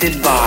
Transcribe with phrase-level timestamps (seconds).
[0.00, 0.39] Selected by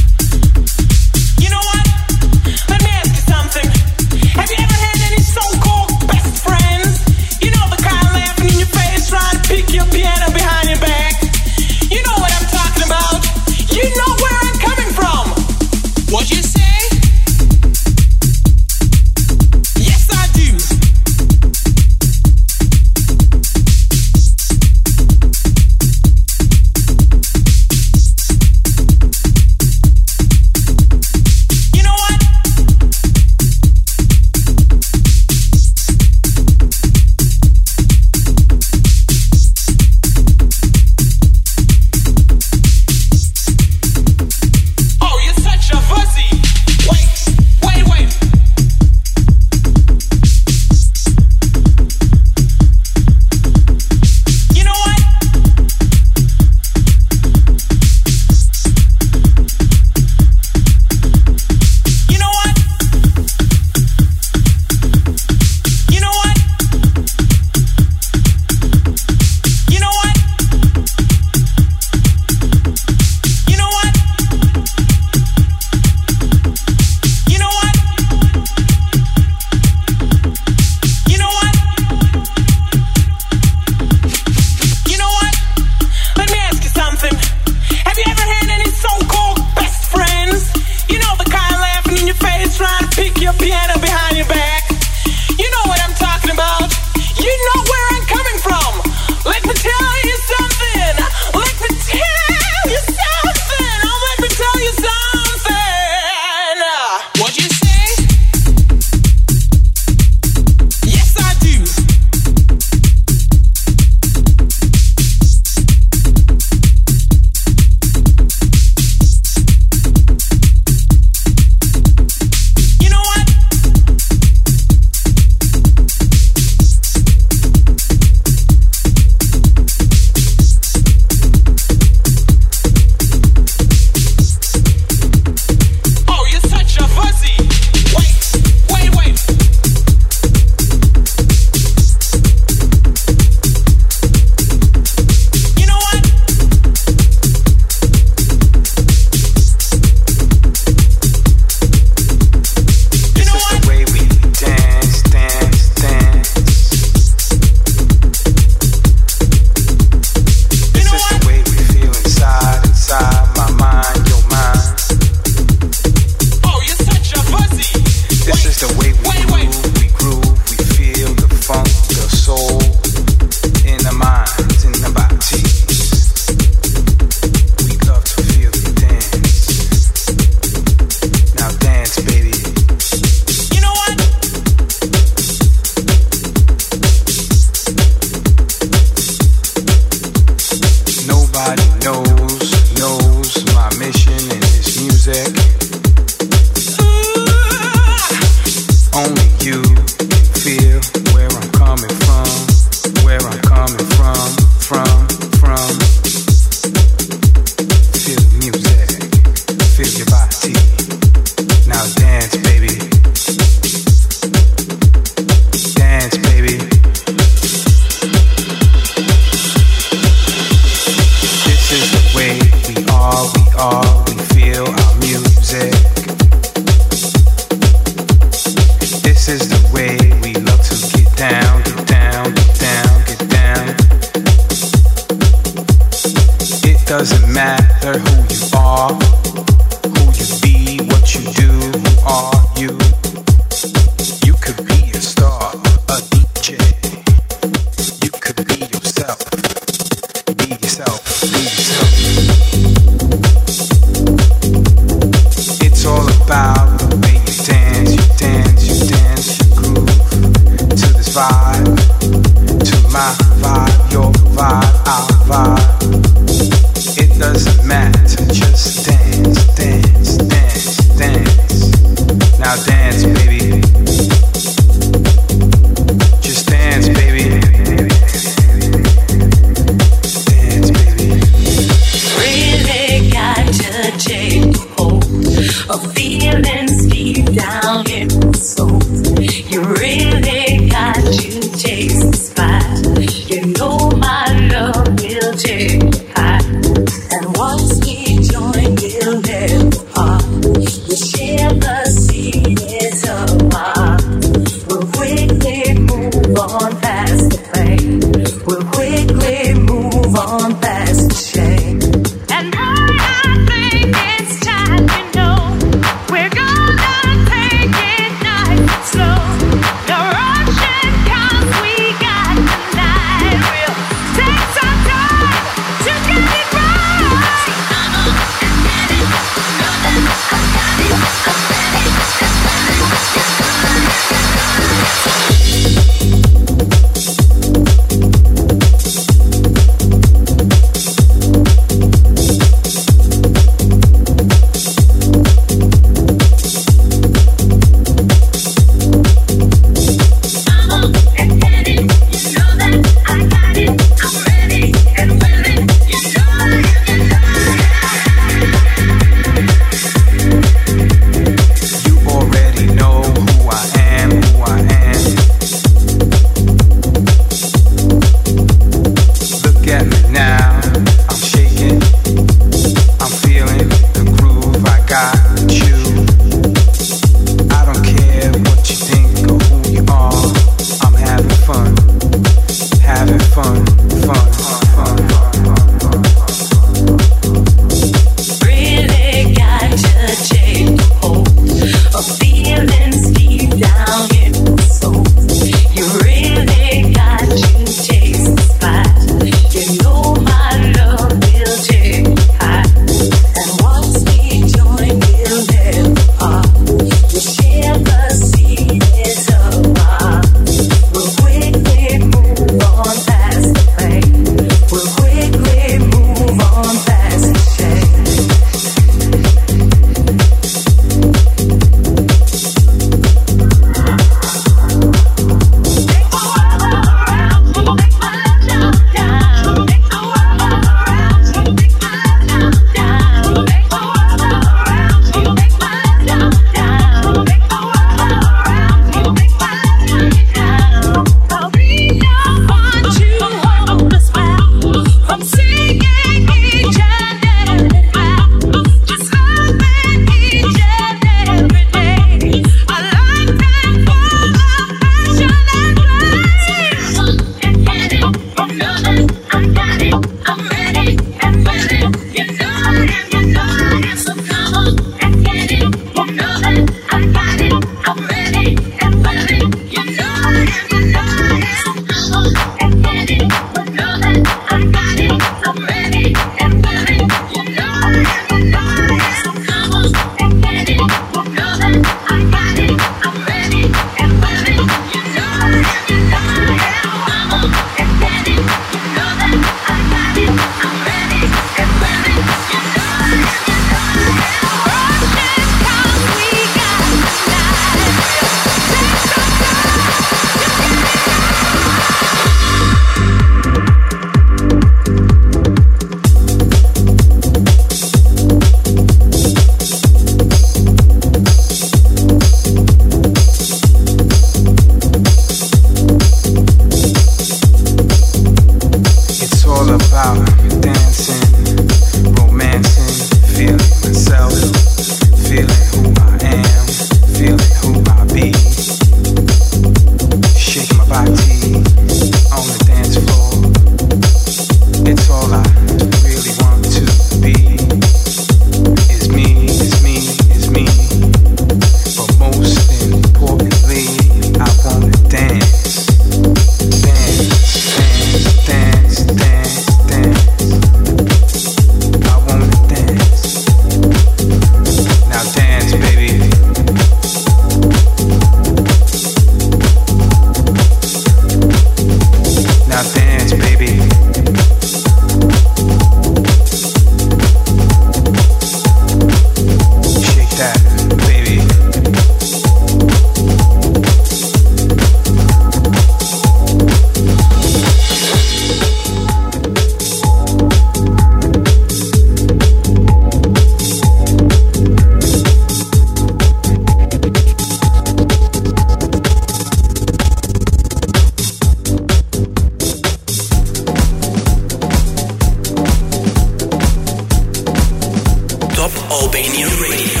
[599.12, 600.00] Albania Radio.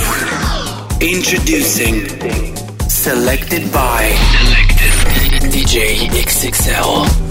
[1.00, 2.08] Introducing
[2.88, 7.21] Selected by Selected DJ XXL.